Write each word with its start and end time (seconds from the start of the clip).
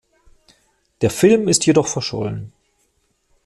Der 1.01 1.11
Film 1.11 1.47
ist 1.47 1.67
jedoch 1.67 1.85
verschollen. 1.85 2.51